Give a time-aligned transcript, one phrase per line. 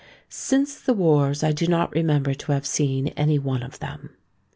[0.29, 4.09] Since the wars I do not remember to have seen any one of them."